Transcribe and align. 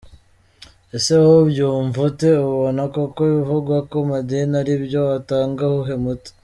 Ese 0.95 1.11
wowe 1.21 1.39
ubyumva 1.45 1.97
ute? 2.09 2.29
Ubona 2.51 2.81
koko 2.93 3.19
ibivugwa 3.29 3.77
ku 3.89 3.97
madini 4.09 4.53
ari 4.61 4.73
byo? 4.83 5.01
Watanga 5.09 5.63
uwuhe 5.71 5.95
muti?. 6.03 6.31